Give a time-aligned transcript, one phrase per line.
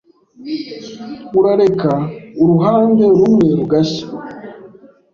[1.37, 1.93] Urareka
[2.41, 4.05] uruhande rumwe rugashya